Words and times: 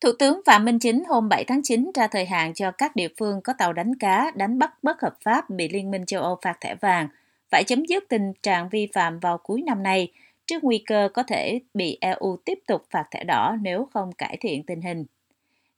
Thủ 0.00 0.12
tướng 0.18 0.40
Phạm 0.46 0.64
Minh 0.64 0.78
Chính 0.78 1.04
hôm 1.08 1.28
7 1.28 1.44
tháng 1.44 1.60
9 1.62 1.90
ra 1.94 2.06
thời 2.06 2.26
hạn 2.26 2.54
cho 2.54 2.70
các 2.70 2.96
địa 2.96 3.08
phương 3.18 3.40
có 3.44 3.52
tàu 3.58 3.72
đánh 3.72 3.94
cá 3.94 4.30
đánh 4.34 4.58
bắt 4.58 4.74
bất 4.82 5.00
hợp 5.00 5.16
pháp 5.24 5.50
bị 5.50 5.68
Liên 5.68 5.90
minh 5.90 6.06
châu 6.06 6.22
Âu 6.22 6.38
phạt 6.42 6.60
thẻ 6.60 6.74
vàng 6.74 7.08
phải 7.50 7.64
chấm 7.64 7.84
dứt 7.84 8.04
tình 8.08 8.32
trạng 8.42 8.68
vi 8.68 8.88
phạm 8.92 9.18
vào 9.18 9.38
cuối 9.38 9.62
năm 9.62 9.82
nay 9.82 10.12
trước 10.46 10.64
nguy 10.64 10.78
cơ 10.86 11.08
có 11.14 11.22
thể 11.22 11.60
bị 11.74 11.98
EU 12.00 12.36
tiếp 12.44 12.58
tục 12.66 12.82
phạt 12.90 13.04
thẻ 13.10 13.24
đỏ 13.24 13.56
nếu 13.62 13.88
không 13.92 14.12
cải 14.12 14.36
thiện 14.40 14.62
tình 14.62 14.80
hình. 14.80 15.04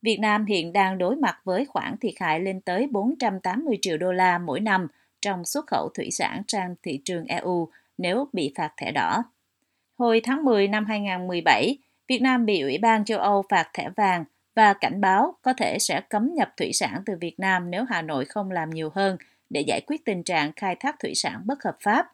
Việt 0.03 0.17
Nam 0.21 0.47
hiện 0.47 0.73
đang 0.73 0.99
đối 0.99 1.17
mặt 1.17 1.39
với 1.45 1.65
khoản 1.65 1.97
thiệt 2.01 2.15
hại 2.21 2.41
lên 2.41 2.61
tới 2.61 2.87
480 2.91 3.79
triệu 3.83 3.97
đô 3.97 4.13
la 4.13 4.39
mỗi 4.39 4.61
năm 4.61 4.89
trong 5.21 5.45
xuất 5.45 5.67
khẩu 5.67 5.89
thủy 5.95 6.11
sản 6.11 6.43
sang 6.49 6.75
thị 6.83 7.01
trường 7.05 7.25
EU 7.27 7.69
nếu 7.99 8.29
bị 8.33 8.53
phạt 8.57 8.73
thẻ 8.77 8.93
đỏ. 8.93 9.23
Hồi 9.99 10.21
tháng 10.25 10.45
10 10.45 10.69
năm 10.69 10.85
2017, 10.85 11.79
Việt 12.11 12.23
Nam 12.23 12.47
bị 12.47 12.61
Ủy 12.61 12.79
ban 12.79 13.05
châu 13.05 13.19
Âu 13.19 13.45
phạt 13.49 13.71
thẻ 13.75 13.89
vàng 13.97 14.25
và 14.55 14.73
cảnh 14.73 15.01
báo 15.01 15.35
có 15.43 15.53
thể 15.53 15.79
sẽ 15.79 16.01
cấm 16.01 16.35
nhập 16.35 16.53
thủy 16.57 16.73
sản 16.73 17.03
từ 17.07 17.15
Việt 17.21 17.41
Nam 17.41 17.71
nếu 17.71 17.85
Hà 17.89 18.03
Nội 18.03 18.25
không 18.25 18.51
làm 18.51 18.71
nhiều 18.71 18.91
hơn 18.95 19.17
để 19.51 19.61
giải 19.61 19.81
quyết 19.87 20.05
tình 20.05 20.23
trạng 20.23 20.53
khai 20.57 20.77
thác 20.81 20.97
thủy 21.01 21.13
sản 21.15 21.43
bất 21.45 21.65
hợp 21.65 21.77
pháp. 21.81 22.13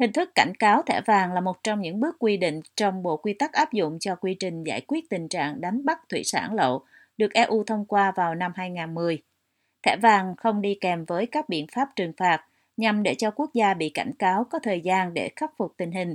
Hình 0.00 0.12
thức 0.12 0.30
cảnh 0.34 0.52
cáo 0.58 0.82
thẻ 0.82 1.00
vàng 1.06 1.32
là 1.32 1.40
một 1.40 1.64
trong 1.64 1.80
những 1.80 2.00
bước 2.00 2.16
quy 2.18 2.36
định 2.36 2.60
trong 2.76 3.02
bộ 3.02 3.16
quy 3.16 3.32
tắc 3.32 3.52
áp 3.52 3.72
dụng 3.72 3.98
cho 3.98 4.14
quy 4.14 4.34
trình 4.34 4.64
giải 4.64 4.80
quyết 4.80 5.10
tình 5.10 5.28
trạng 5.28 5.60
đánh 5.60 5.84
bắt 5.84 6.00
thủy 6.08 6.22
sản 6.24 6.54
lậu 6.54 6.84
được 7.16 7.32
EU 7.32 7.64
thông 7.66 7.84
qua 7.84 8.12
vào 8.16 8.34
năm 8.34 8.52
2010. 8.56 9.22
Thẻ 9.82 9.96
vàng 9.96 10.34
không 10.36 10.62
đi 10.62 10.78
kèm 10.80 11.04
với 11.04 11.26
các 11.26 11.48
biện 11.48 11.66
pháp 11.74 11.88
trừng 11.96 12.12
phạt 12.16 12.44
nhằm 12.76 13.02
để 13.02 13.14
cho 13.14 13.30
quốc 13.30 13.50
gia 13.54 13.74
bị 13.74 13.88
cảnh 13.88 14.12
cáo 14.18 14.44
có 14.44 14.58
thời 14.58 14.80
gian 14.80 15.14
để 15.14 15.30
khắc 15.36 15.50
phục 15.56 15.74
tình 15.76 15.92
hình. 15.92 16.14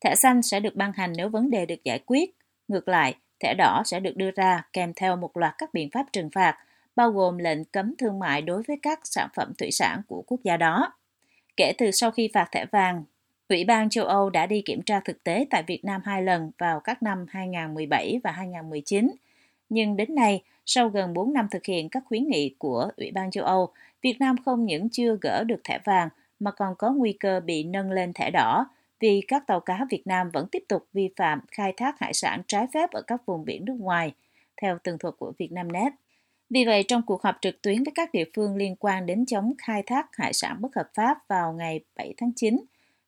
Thẻ 0.00 0.14
xanh 0.14 0.42
sẽ 0.42 0.60
được 0.60 0.74
ban 0.74 0.92
hành 0.92 1.12
nếu 1.16 1.28
vấn 1.28 1.50
đề 1.50 1.66
được 1.66 1.84
giải 1.84 1.98
quyết. 2.06 2.34
Ngược 2.68 2.88
lại, 2.88 3.16
thẻ 3.40 3.54
đỏ 3.54 3.82
sẽ 3.84 4.00
được 4.00 4.16
đưa 4.16 4.30
ra 4.30 4.66
kèm 4.72 4.92
theo 4.96 5.16
một 5.16 5.36
loạt 5.36 5.54
các 5.58 5.74
biện 5.74 5.90
pháp 5.90 6.06
trừng 6.12 6.30
phạt, 6.30 6.58
bao 6.96 7.10
gồm 7.10 7.38
lệnh 7.38 7.64
cấm 7.64 7.96
thương 7.96 8.18
mại 8.18 8.42
đối 8.42 8.62
với 8.62 8.78
các 8.82 9.00
sản 9.04 9.28
phẩm 9.34 9.52
thủy 9.58 9.70
sản 9.70 10.02
của 10.08 10.22
quốc 10.26 10.40
gia 10.44 10.56
đó. 10.56 10.92
Kể 11.56 11.72
từ 11.78 11.90
sau 11.90 12.10
khi 12.10 12.30
phạt 12.34 12.48
thẻ 12.52 12.66
vàng, 12.66 13.04
Ủy 13.48 13.64
ban 13.64 13.90
châu 13.90 14.04
Âu 14.04 14.30
đã 14.30 14.46
đi 14.46 14.62
kiểm 14.62 14.82
tra 14.82 15.00
thực 15.00 15.24
tế 15.24 15.46
tại 15.50 15.62
Việt 15.62 15.84
Nam 15.84 16.00
hai 16.04 16.22
lần 16.22 16.50
vào 16.58 16.80
các 16.80 17.02
năm 17.02 17.26
2017 17.28 18.20
và 18.24 18.30
2019. 18.30 19.10
Nhưng 19.68 19.96
đến 19.96 20.14
nay, 20.14 20.42
sau 20.66 20.88
gần 20.88 21.14
4 21.14 21.32
năm 21.32 21.46
thực 21.50 21.64
hiện 21.64 21.88
các 21.88 22.02
khuyến 22.06 22.28
nghị 22.28 22.54
của 22.58 22.90
Ủy 22.96 23.10
ban 23.10 23.30
châu 23.30 23.44
Âu, 23.44 23.72
Việt 24.02 24.20
Nam 24.20 24.36
không 24.44 24.66
những 24.66 24.88
chưa 24.88 25.16
gỡ 25.20 25.44
được 25.44 25.60
thẻ 25.64 25.78
vàng 25.84 26.08
mà 26.40 26.50
còn 26.50 26.74
có 26.78 26.90
nguy 26.90 27.12
cơ 27.12 27.40
bị 27.40 27.64
nâng 27.64 27.90
lên 27.90 28.12
thẻ 28.12 28.30
đỏ 28.30 28.66
vì 29.02 29.20
các 29.28 29.46
tàu 29.46 29.60
cá 29.60 29.86
Việt 29.90 30.06
Nam 30.06 30.30
vẫn 30.30 30.46
tiếp 30.52 30.64
tục 30.68 30.86
vi 30.92 31.10
phạm 31.16 31.40
khai 31.50 31.72
thác 31.76 31.98
hải 31.98 32.14
sản 32.14 32.42
trái 32.46 32.66
phép 32.74 32.90
ở 32.90 33.02
các 33.02 33.26
vùng 33.26 33.44
biển 33.44 33.64
nước 33.64 33.76
ngoài, 33.78 34.12
theo 34.62 34.78
tường 34.84 34.98
thuật 34.98 35.14
của 35.18 35.32
Vietnamnet. 35.38 35.92
Vì 36.50 36.64
vậy, 36.64 36.84
trong 36.88 37.02
cuộc 37.06 37.22
họp 37.22 37.36
trực 37.40 37.62
tuyến 37.62 37.84
với 37.84 37.92
các 37.94 38.12
địa 38.12 38.24
phương 38.36 38.56
liên 38.56 38.76
quan 38.76 39.06
đến 39.06 39.26
chống 39.26 39.52
khai 39.58 39.82
thác 39.82 40.16
hải 40.16 40.32
sản 40.32 40.56
bất 40.60 40.76
hợp 40.76 40.88
pháp 40.94 41.28
vào 41.28 41.52
ngày 41.52 41.80
7 41.96 42.14
tháng 42.16 42.32
9, 42.36 42.64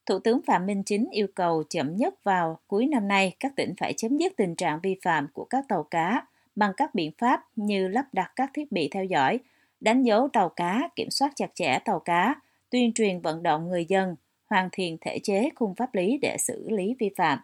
Thủ 0.07 0.19
tướng 0.19 0.41
Phạm 0.47 0.67
Minh 0.67 0.83
Chính 0.83 1.09
yêu 1.11 1.27
cầu 1.35 1.63
chậm 1.71 1.97
nhất 1.97 2.25
vào 2.25 2.59
cuối 2.67 2.87
năm 2.87 3.09
nay 3.09 3.37
các 3.41 3.53
tỉnh 3.57 3.75
phải 3.77 3.93
chấm 3.97 4.17
dứt 4.17 4.33
tình 4.37 4.55
trạng 4.55 4.81
vi 4.83 4.97
phạm 5.03 5.29
của 5.33 5.45
các 5.45 5.65
tàu 5.69 5.83
cá 5.83 6.27
bằng 6.57 6.73
các 6.77 6.95
biện 6.95 7.13
pháp 7.19 7.45
như 7.57 7.89
lắp 7.89 8.07
đặt 8.13 8.33
các 8.37 8.51
thiết 8.55 8.73
bị 8.73 8.89
theo 8.93 9.05
dõi, 9.05 9.39
đánh 9.81 10.03
dấu 10.03 10.29
tàu 10.29 10.49
cá, 10.49 10.89
kiểm 10.97 11.11
soát 11.11 11.33
chặt 11.37 11.51
chẽ 11.55 11.79
tàu 11.85 12.01
cá, 12.01 12.35
tuyên 12.71 12.93
truyền 12.93 13.21
vận 13.21 13.43
động 13.43 13.69
người 13.69 13.85
dân, 13.85 14.17
hoàn 14.55 14.69
thiện 14.73 14.99
thể 15.01 15.19
chế 15.23 15.49
khung 15.55 15.75
pháp 15.75 15.95
lý 15.95 16.19
để 16.23 16.37
xử 16.39 16.71
lý 16.71 16.95
vi 16.99 17.11
phạm. 17.17 17.39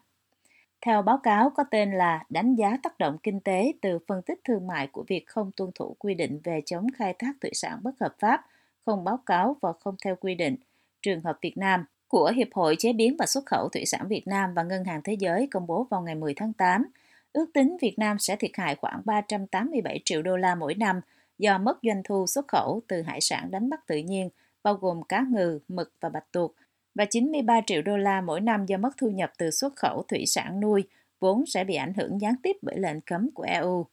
Theo 0.80 1.02
báo 1.02 1.18
cáo 1.18 1.50
có 1.50 1.64
tên 1.70 1.92
là 1.92 2.24
Đánh 2.28 2.54
giá 2.54 2.76
tác 2.82 2.98
động 2.98 3.18
kinh 3.22 3.40
tế 3.40 3.72
từ 3.82 3.98
phân 4.06 4.22
tích 4.22 4.40
thương 4.44 4.66
mại 4.66 4.86
của 4.86 5.04
việc 5.08 5.26
không 5.26 5.50
tuân 5.56 5.70
thủ 5.74 5.96
quy 5.98 6.14
định 6.14 6.40
về 6.44 6.60
chống 6.66 6.86
khai 6.96 7.14
thác 7.18 7.32
thủy 7.40 7.50
sản 7.54 7.78
bất 7.82 8.00
hợp 8.00 8.14
pháp, 8.18 8.46
không 8.86 9.04
báo 9.04 9.16
cáo 9.26 9.56
và 9.60 9.72
không 9.80 9.94
theo 10.04 10.16
quy 10.16 10.34
định, 10.34 10.56
trường 11.02 11.20
hợp 11.20 11.38
Việt 11.40 11.56
Nam 11.58 11.84
của 12.08 12.32
Hiệp 12.36 12.48
hội 12.52 12.76
Chế 12.78 12.92
biến 12.92 13.16
và 13.18 13.26
Xuất 13.26 13.46
khẩu 13.46 13.68
Thủy 13.68 13.86
sản 13.86 14.08
Việt 14.08 14.26
Nam 14.26 14.54
và 14.54 14.62
Ngân 14.62 14.84
hàng 14.84 15.00
Thế 15.04 15.16
giới 15.18 15.48
công 15.50 15.66
bố 15.66 15.86
vào 15.90 16.00
ngày 16.00 16.14
10 16.14 16.34
tháng 16.34 16.52
8, 16.52 16.86
ước 17.32 17.46
tính 17.54 17.76
Việt 17.80 17.98
Nam 17.98 18.18
sẽ 18.18 18.36
thiệt 18.36 18.50
hại 18.54 18.74
khoảng 18.74 19.02
387 19.04 20.00
triệu 20.04 20.22
đô 20.22 20.36
la 20.36 20.54
mỗi 20.54 20.74
năm 20.74 21.00
do 21.38 21.58
mất 21.58 21.78
doanh 21.82 22.02
thu 22.04 22.26
xuất 22.26 22.48
khẩu 22.48 22.80
từ 22.88 23.02
hải 23.02 23.20
sản 23.20 23.50
đánh 23.50 23.70
bắt 23.70 23.86
tự 23.86 23.96
nhiên, 23.96 24.28
bao 24.62 24.74
gồm 24.74 25.02
cá 25.02 25.24
ngừ, 25.30 25.58
mực 25.68 25.92
và 26.00 26.08
bạch 26.08 26.32
tuộc, 26.32 26.54
và 26.94 27.04
93 27.04 27.60
triệu 27.66 27.82
đô 27.82 27.96
la 27.96 28.20
mỗi 28.20 28.40
năm 28.40 28.66
do 28.66 28.76
mất 28.76 28.90
thu 28.96 29.10
nhập 29.10 29.32
từ 29.38 29.50
xuất 29.50 29.76
khẩu 29.76 30.02
thủy 30.08 30.26
sản 30.26 30.60
nuôi, 30.60 30.84
vốn 31.20 31.46
sẽ 31.46 31.64
bị 31.64 31.74
ảnh 31.74 31.94
hưởng 31.94 32.20
gián 32.20 32.34
tiếp 32.42 32.56
bởi 32.62 32.78
lệnh 32.78 33.00
cấm 33.00 33.30
của 33.34 33.42
EU. 33.42 33.86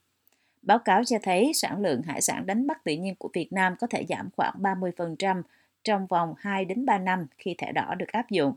Báo 0.62 0.80
cáo 0.80 1.04
cho 1.04 1.18
thấy 1.24 1.52
sản 1.54 1.82
lượng 1.82 2.02
hải 2.02 2.22
sản 2.22 2.46
đánh 2.46 2.68
bắt 2.68 2.84
tự 2.84 2.94
nhiên 2.94 3.16
của 3.16 3.30
Việt 3.34 3.54
Nam 3.54 3.76
có 3.80 3.88
thể 3.88 4.06
giảm 4.10 4.30
khoảng 4.38 4.54
30% 4.60 5.42
trong 5.84 6.08
vòng 6.08 6.34
2 6.38 6.66
đến 6.66 6.86
3 6.86 6.98
năm 6.98 7.28
khi 7.38 7.56
thẻ 7.58 7.72
đỏ 7.72 7.96
được 7.98 8.08
áp 8.12 8.30
dụng. 8.30 8.54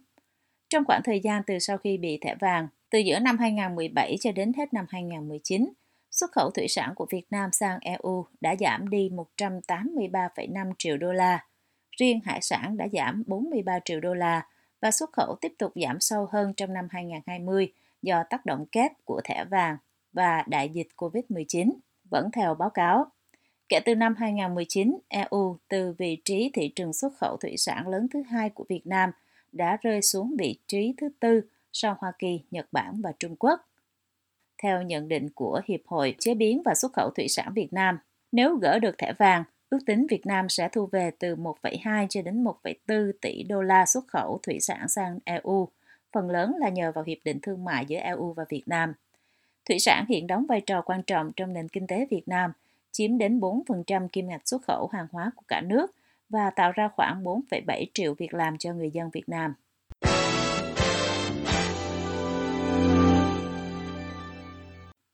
Trong 0.68 0.84
khoảng 0.84 1.02
thời 1.04 1.20
gian 1.20 1.42
từ 1.46 1.58
sau 1.58 1.78
khi 1.78 1.98
bị 1.98 2.18
thẻ 2.20 2.34
vàng, 2.34 2.68
từ 2.90 2.98
giữa 2.98 3.18
năm 3.18 3.38
2017 3.38 4.16
cho 4.20 4.32
đến 4.32 4.52
hết 4.56 4.74
năm 4.74 4.86
2019, 4.88 5.72
xuất 6.10 6.32
khẩu 6.32 6.50
thủy 6.50 6.68
sản 6.68 6.92
của 6.94 7.06
Việt 7.10 7.26
Nam 7.30 7.52
sang 7.52 7.78
EU 7.80 8.26
đã 8.40 8.56
giảm 8.60 8.90
đi 8.90 9.10
183,5 9.38 10.72
triệu 10.78 10.96
đô 10.96 11.12
la. 11.12 11.44
Riêng 12.00 12.20
hải 12.24 12.40
sản 12.42 12.76
đã 12.76 12.88
giảm 12.92 13.22
43 13.26 13.78
triệu 13.84 14.00
đô 14.00 14.14
la 14.14 14.46
và 14.80 14.90
xuất 14.90 15.12
khẩu 15.12 15.36
tiếp 15.40 15.52
tục 15.58 15.72
giảm 15.74 16.00
sâu 16.00 16.28
hơn 16.32 16.54
trong 16.54 16.72
năm 16.72 16.88
2020 16.90 17.72
do 18.02 18.22
tác 18.30 18.46
động 18.46 18.66
kép 18.66 18.92
của 19.04 19.20
thẻ 19.24 19.44
vàng 19.44 19.76
và 20.12 20.44
đại 20.46 20.68
dịch 20.68 20.88
COVID-19. 20.96 21.72
Vẫn 22.10 22.30
theo 22.30 22.54
báo 22.54 22.70
cáo, 22.70 23.06
kể 23.68 23.80
từ 23.80 23.94
năm 23.94 24.14
2019, 24.18 24.98
EU 25.08 25.56
từ 25.68 25.94
vị 25.98 26.18
trí 26.24 26.50
thị 26.54 26.68
trường 26.68 26.92
xuất 26.92 27.12
khẩu 27.16 27.36
thủy 27.36 27.56
sản 27.56 27.88
lớn 27.88 28.06
thứ 28.12 28.22
hai 28.22 28.50
của 28.50 28.64
Việt 28.68 28.86
Nam 28.86 29.10
đã 29.52 29.78
rơi 29.82 30.02
xuống 30.02 30.34
vị 30.38 30.58
trí 30.66 30.94
thứ 30.96 31.08
tư 31.20 31.40
sau 31.72 31.96
Hoa 31.98 32.12
Kỳ, 32.18 32.40
Nhật 32.50 32.66
Bản 32.72 33.00
và 33.02 33.12
Trung 33.18 33.36
Quốc. 33.36 33.60
Theo 34.62 34.82
nhận 34.82 35.08
định 35.08 35.28
của 35.34 35.60
Hiệp 35.64 35.80
hội 35.86 36.14
Chế 36.18 36.34
biến 36.34 36.62
và 36.64 36.74
Xuất 36.74 36.92
khẩu 36.92 37.10
Thủy 37.10 37.28
sản 37.28 37.52
Việt 37.54 37.72
Nam, 37.72 37.98
nếu 38.32 38.56
gỡ 38.56 38.78
được 38.78 38.98
thẻ 38.98 39.12
vàng, 39.18 39.44
ước 39.70 39.78
tính 39.86 40.06
Việt 40.10 40.26
Nam 40.26 40.48
sẽ 40.48 40.68
thu 40.68 40.86
về 40.86 41.10
từ 41.18 41.36
1,2 41.36 42.06
cho 42.10 42.22
đến 42.22 42.44
1,4 42.44 43.12
tỷ 43.20 43.42
đô 43.42 43.62
la 43.62 43.86
xuất 43.86 44.08
khẩu 44.08 44.38
thủy 44.42 44.60
sản 44.60 44.88
sang 44.88 45.18
EU, 45.24 45.68
phần 46.12 46.30
lớn 46.30 46.56
là 46.58 46.68
nhờ 46.68 46.92
vào 46.94 47.04
Hiệp 47.04 47.18
định 47.24 47.38
Thương 47.42 47.64
mại 47.64 47.86
giữa 47.86 47.98
EU 47.98 48.32
và 48.32 48.44
Việt 48.48 48.62
Nam. 48.66 48.94
Thủy 49.68 49.78
sản 49.78 50.04
hiện 50.08 50.26
đóng 50.26 50.46
vai 50.48 50.60
trò 50.60 50.82
quan 50.82 51.02
trọng 51.02 51.32
trong 51.36 51.52
nền 51.52 51.68
kinh 51.68 51.86
tế 51.86 52.06
Việt 52.10 52.28
Nam, 52.28 52.52
chiếm 52.92 53.18
đến 53.18 53.40
4% 53.40 54.08
kim 54.08 54.28
ngạch 54.28 54.48
xuất 54.48 54.62
khẩu 54.62 54.88
hàng 54.92 55.06
hóa 55.12 55.30
của 55.36 55.42
cả 55.48 55.60
nước 55.60 55.94
và 56.28 56.50
tạo 56.50 56.72
ra 56.72 56.88
khoảng 56.96 57.24
4,7 57.24 57.86
triệu 57.94 58.14
việc 58.14 58.34
làm 58.34 58.58
cho 58.58 58.72
người 58.72 58.90
dân 58.90 59.10
Việt 59.10 59.28
Nam. 59.28 59.54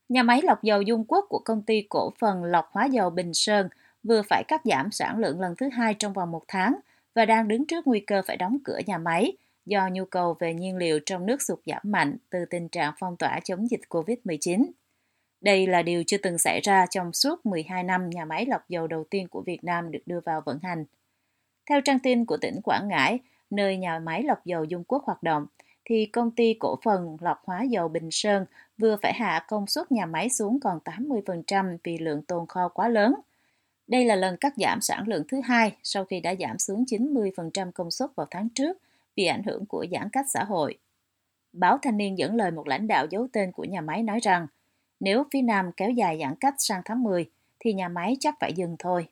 Nhà 0.09 0.23
máy 0.23 0.41
lọc 0.45 0.63
dầu 0.63 0.83
Dung 0.83 1.05
Quốc 1.05 1.27
của 1.29 1.41
công 1.45 1.63
ty 1.63 1.87
cổ 1.89 2.13
phần 2.19 2.45
lọc 2.45 2.69
hóa 2.73 2.85
dầu 2.85 3.11
Bình 3.11 3.35
Sơn 3.35 3.69
vừa 4.09 4.23
phải 4.23 4.45
cắt 4.49 4.61
giảm 4.65 4.91
sản 4.91 5.19
lượng 5.19 5.41
lần 5.41 5.57
thứ 5.57 5.69
hai 5.69 5.95
trong 5.95 6.13
vòng 6.13 6.31
một 6.31 6.43
tháng 6.49 6.77
và 7.15 7.25
đang 7.25 7.49
đứng 7.49 7.67
trước 7.67 7.87
nguy 7.87 8.01
cơ 8.01 8.23
phải 8.27 8.37
đóng 8.37 8.59
cửa 8.65 8.79
nhà 8.87 8.99
máy 8.99 9.33
do 9.67 9.89
nhu 9.93 10.05
cầu 10.05 10.37
về 10.41 10.55
nhiên 10.55 10.77
liệu 10.77 11.01
trong 11.07 11.27
nước 11.27 11.43
sụt 11.43 11.59
giảm 11.67 11.83
mạnh 11.83 12.17
từ 12.31 12.45
tình 12.51 12.69
trạng 12.69 12.93
phong 12.99 13.17
tỏa 13.17 13.41
chống 13.45 13.71
dịch 13.71 13.81
COVID-19. 13.89 14.67
Đây 15.41 15.67
là 15.67 15.83
điều 15.83 16.03
chưa 16.07 16.17
từng 16.19 16.39
xảy 16.39 16.61
ra 16.61 16.87
trong 16.91 17.13
suốt 17.13 17.47
12 17.47 17.83
năm 17.83 18.11
nhà 18.11 18.25
máy 18.25 18.47
lọc 18.47 18.69
dầu 18.69 18.87
đầu 18.87 19.05
tiên 19.11 19.29
của 19.29 19.43
Việt 19.43 19.65
Nam 19.65 19.93
được 19.93 20.03
đưa 20.07 20.21
vào 20.25 20.43
vận 20.47 20.59
hành. 20.63 20.85
Theo 21.69 21.81
trang 21.81 21.99
tin 21.99 22.25
của 22.25 22.37
tỉnh 22.37 22.61
Quảng 22.65 22.89
Ngãi, 22.89 23.19
nơi 23.51 23.77
nhà 23.77 23.99
máy 23.99 24.23
lọc 24.23 24.45
dầu 24.45 24.65
Dung 24.65 24.85
Quốc 24.85 25.05
hoạt 25.05 25.23
động, 25.23 25.47
thì 25.85 26.07
công 26.07 26.31
ty 26.31 26.55
cổ 26.61 26.79
phần 26.85 27.17
lọc 27.21 27.43
hóa 27.45 27.63
dầu 27.63 27.89
Bình 27.89 28.09
Sơn 28.11 28.47
vừa 28.79 28.97
phải 29.03 29.13
hạ 29.13 29.45
công 29.49 29.67
suất 29.67 29.93
nhà 29.93 30.07
máy 30.07 30.29
xuống 30.29 30.61
còn 30.61 30.79
80% 30.85 31.79
vì 31.85 31.99
lượng 31.99 32.23
tồn 32.23 32.47
kho 32.47 32.69
quá 32.69 32.89
lớn. 32.89 33.15
Đây 33.87 34.05
là 34.05 34.17
lần 34.17 34.37
cắt 34.37 34.55
giảm 34.57 34.81
sản 34.81 35.09
lượng 35.09 35.25
thứ 35.29 35.41
hai 35.45 35.77
sau 35.83 36.05
khi 36.05 36.21
đã 36.21 36.35
giảm 36.41 36.59
xuống 36.59 36.85
90% 36.85 37.73
công 37.73 37.91
suất 37.91 38.11
vào 38.17 38.27
tháng 38.31 38.49
trước 38.49 38.79
vì 39.17 39.27
ảnh 39.27 39.43
hưởng 39.43 39.67
của 39.67 39.87
giãn 39.93 40.09
cách 40.09 40.27
xã 40.29 40.45
hội. 40.45 40.79
Báo 41.53 41.79
Thanh 41.83 41.97
niên 41.97 42.19
dẫn 42.19 42.35
lời 42.35 42.51
một 42.51 42.69
lãnh 42.69 42.87
đạo 42.87 43.07
giấu 43.11 43.29
tên 43.33 43.53
của 43.53 43.65
nhà 43.65 43.81
máy 43.81 44.03
nói 44.03 44.21
rằng 44.21 44.47
nếu 45.01 45.25
phía 45.31 45.43
Nam 45.43 45.73
kéo 45.73 45.91
dài 45.91 46.19
giãn 46.21 46.35
cách 46.35 46.55
sang 46.59 46.83
tháng 46.85 47.03
10 47.03 47.31
thì 47.61 47.73
nhà 47.73 47.89
máy 47.89 48.17
chắc 48.21 48.35
phải 48.41 48.53
dừng 48.53 48.77
thôi. 48.79 49.09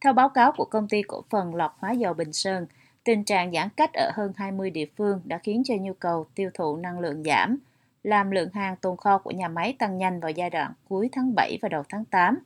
Theo 0.00 0.12
báo 0.12 0.28
cáo 0.28 0.52
của 0.52 0.64
công 0.64 0.88
ty 0.88 1.02
cổ 1.02 1.24
phần 1.30 1.54
lọc 1.54 1.76
hóa 1.78 1.92
dầu 1.92 2.14
Bình 2.14 2.32
Sơn, 2.32 2.66
tình 3.04 3.24
trạng 3.24 3.52
giãn 3.52 3.68
cách 3.76 3.90
ở 3.92 4.10
hơn 4.14 4.32
20 4.36 4.70
địa 4.70 4.86
phương 4.96 5.20
đã 5.24 5.38
khiến 5.38 5.62
cho 5.64 5.74
nhu 5.80 5.92
cầu 5.92 6.26
tiêu 6.34 6.50
thụ 6.54 6.76
năng 6.76 7.00
lượng 7.00 7.22
giảm, 7.24 7.58
làm 8.04 8.30
lượng 8.30 8.50
hàng 8.54 8.76
tồn 8.76 8.96
kho 8.96 9.18
của 9.18 9.30
nhà 9.30 9.48
máy 9.48 9.76
tăng 9.78 9.98
nhanh 9.98 10.20
vào 10.20 10.30
giai 10.30 10.50
đoạn 10.50 10.72
cuối 10.88 11.08
tháng 11.12 11.34
7 11.34 11.58
và 11.62 11.68
đầu 11.68 11.82
tháng 11.88 12.04
8, 12.04 12.38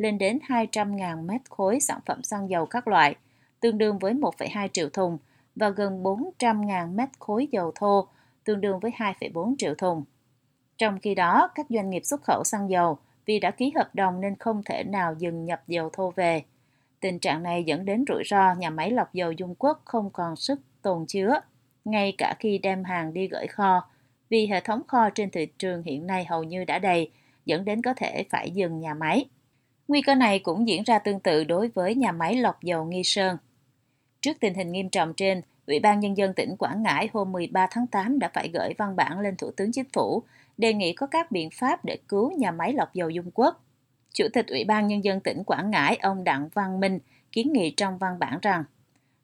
lên 0.00 0.18
đến 0.18 0.38
200.000 0.48 1.26
mét 1.26 1.40
khối 1.50 1.80
sản 1.80 2.00
phẩm 2.06 2.22
xăng 2.22 2.50
dầu 2.50 2.66
các 2.66 2.88
loại, 2.88 3.14
tương 3.60 3.78
đương 3.78 3.98
với 3.98 4.14
1,2 4.14 4.68
triệu 4.72 4.88
thùng, 4.88 5.18
và 5.56 5.68
gần 5.68 6.02
400.000 6.02 6.94
mét 6.94 7.08
khối 7.18 7.48
dầu 7.52 7.72
thô, 7.74 8.08
tương 8.44 8.60
đương 8.60 8.78
với 8.80 8.90
2,4 8.96 9.54
triệu 9.58 9.74
thùng. 9.74 10.04
Trong 10.78 10.98
khi 11.00 11.14
đó, 11.14 11.50
các 11.54 11.66
doanh 11.68 11.90
nghiệp 11.90 12.04
xuất 12.04 12.22
khẩu 12.22 12.44
xăng 12.44 12.70
dầu 12.70 12.98
vì 13.26 13.40
đã 13.40 13.50
ký 13.50 13.72
hợp 13.76 13.94
đồng 13.94 14.20
nên 14.20 14.36
không 14.36 14.62
thể 14.64 14.84
nào 14.84 15.14
dừng 15.18 15.44
nhập 15.44 15.62
dầu 15.68 15.90
thô 15.92 16.10
về. 16.10 16.42
Tình 17.00 17.18
trạng 17.18 17.42
này 17.42 17.64
dẫn 17.64 17.84
đến 17.84 18.04
rủi 18.08 18.22
ro 18.26 18.54
nhà 18.54 18.70
máy 18.70 18.90
lọc 18.90 19.14
dầu 19.14 19.32
Dung 19.32 19.54
Quốc 19.58 19.82
không 19.84 20.10
còn 20.10 20.36
sức 20.36 20.60
tồn 20.82 21.06
chứa, 21.06 21.40
ngay 21.84 22.14
cả 22.18 22.34
khi 22.38 22.58
đem 22.58 22.84
hàng 22.84 23.12
đi 23.12 23.28
gửi 23.28 23.46
kho, 23.46 23.88
vì 24.28 24.46
hệ 24.46 24.60
thống 24.60 24.82
kho 24.88 25.10
trên 25.10 25.30
thị 25.30 25.46
trường 25.58 25.82
hiện 25.82 26.06
nay 26.06 26.24
hầu 26.24 26.44
như 26.44 26.64
đã 26.64 26.78
đầy, 26.78 27.10
dẫn 27.44 27.64
đến 27.64 27.82
có 27.82 27.94
thể 27.94 28.24
phải 28.30 28.50
dừng 28.50 28.80
nhà 28.80 28.94
máy. 28.94 29.26
Nguy 29.90 30.02
cơ 30.02 30.14
này 30.14 30.38
cũng 30.38 30.68
diễn 30.68 30.82
ra 30.82 30.98
tương 30.98 31.20
tự 31.20 31.44
đối 31.44 31.68
với 31.68 31.94
nhà 31.94 32.12
máy 32.12 32.36
lọc 32.36 32.62
dầu 32.62 32.84
Nghi 32.84 33.02
Sơn. 33.04 33.36
Trước 34.20 34.36
tình 34.40 34.54
hình 34.54 34.72
nghiêm 34.72 34.88
trọng 34.88 35.14
trên, 35.14 35.42
Ủy 35.66 35.80
ban 35.80 36.00
Nhân 36.00 36.16
dân 36.16 36.34
tỉnh 36.34 36.56
Quảng 36.56 36.82
Ngãi 36.82 37.08
hôm 37.12 37.32
13 37.32 37.66
tháng 37.70 37.86
8 37.86 38.18
đã 38.18 38.30
phải 38.34 38.48
gửi 38.48 38.74
văn 38.78 38.96
bản 38.96 39.20
lên 39.20 39.36
Thủ 39.36 39.50
tướng 39.50 39.72
Chính 39.72 39.84
phủ 39.92 40.22
đề 40.58 40.74
nghị 40.74 40.92
có 40.92 41.06
các 41.06 41.30
biện 41.30 41.50
pháp 41.50 41.84
để 41.84 41.98
cứu 42.08 42.32
nhà 42.38 42.50
máy 42.50 42.72
lọc 42.72 42.94
dầu 42.94 43.10
Dung 43.10 43.30
Quốc. 43.34 43.64
Chủ 44.12 44.24
tịch 44.32 44.46
Ủy 44.46 44.64
ban 44.64 44.86
Nhân 44.86 45.04
dân 45.04 45.20
tỉnh 45.20 45.44
Quảng 45.44 45.70
Ngãi 45.70 45.96
ông 45.96 46.24
Đặng 46.24 46.48
Văn 46.54 46.80
Minh 46.80 46.98
kiến 47.32 47.52
nghị 47.52 47.70
trong 47.70 47.98
văn 47.98 48.18
bản 48.18 48.38
rằng 48.42 48.64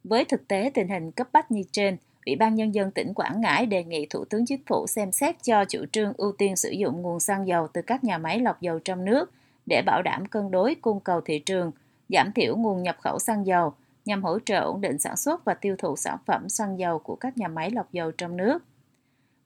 với 0.05 0.25
thực 0.25 0.49
tế 0.49 0.71
tình 0.75 0.89
hình 0.89 1.11
cấp 1.11 1.29
bách 1.33 1.51
như 1.51 1.63
trên, 1.73 1.97
Ủy 2.27 2.37
ban 2.37 2.55
Nhân 2.55 2.75
dân 2.75 2.91
tỉnh 2.91 3.15
Quảng 3.15 3.41
Ngãi 3.41 3.67
đề 3.67 3.85
nghị 3.85 4.07
Thủ 4.07 4.25
tướng 4.25 4.47
Chính 4.47 4.63
phủ 4.67 4.87
xem 4.87 5.13
xét 5.13 5.37
cho 5.43 5.65
chủ 5.65 5.85
trương 5.93 6.13
ưu 6.17 6.33
tiên 6.33 6.57
sử 6.57 6.71
dụng 6.71 7.03
nguồn 7.03 7.21
xăng 7.21 7.47
dầu 7.47 7.69
từ 7.73 7.83
các 7.83 8.05
nhà 8.05 8.19
máy 8.19 8.41
lọc 8.41 8.61
dầu 8.61 8.79
trong 8.79 9.05
nước 9.05 9.33
để 9.67 9.83
bảo 9.87 10.03
đảm 10.03 10.27
cân 10.27 10.51
đối 10.51 10.75
cung 10.75 11.01
cầu 11.01 11.21
thị 11.21 11.39
trường, 11.39 11.73
giảm 12.09 12.33
thiểu 12.33 12.57
nguồn 12.57 12.83
nhập 12.83 12.97
khẩu 13.01 13.19
xăng 13.19 13.47
dầu 13.47 13.73
nhằm 14.05 14.23
hỗ 14.23 14.39
trợ 14.39 14.61
ổn 14.61 14.81
định 14.81 14.99
sản 14.99 15.17
xuất 15.17 15.45
và 15.45 15.55
tiêu 15.55 15.77
thụ 15.79 15.97
sản 15.97 16.19
phẩm 16.27 16.49
xăng 16.49 16.79
dầu 16.79 16.99
của 16.99 17.17
các 17.17 17.39
nhà 17.39 17.49
máy 17.49 17.71
lọc 17.71 17.93
dầu 17.93 18.11
trong 18.11 18.37
nước. 18.37 18.63